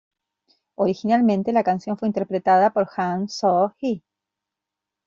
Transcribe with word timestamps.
Originalmente, 0.73 1.53
la 1.53 1.63
canción 1.63 1.95
fue 1.95 2.07
interpretada 2.07 2.73
por 2.73 2.89
Han 2.97 3.29
Soo-ji. 3.29 4.03